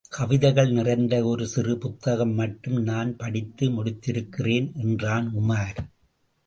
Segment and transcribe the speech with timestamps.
[0.09, 5.77] கவிதைகள் நிறைந்த ஒரு சிறு புத்தகம் மட்டும் நான் படித்து முடித்திருக்கிறேன் என்றான் உமார்.